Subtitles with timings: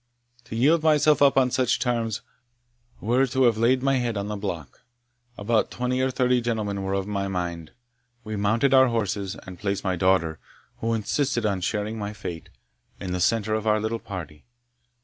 [0.45, 2.21] To yield myself up on such terms,
[3.01, 4.81] were to have laid my head on the block.
[5.37, 7.69] About twenty or thirty gentlemen were of my mind:
[8.23, 10.39] we mounted our horses, and placed my daughter,
[10.77, 12.49] who insisted on sharing my fate,
[12.99, 14.43] in the centre of our little party.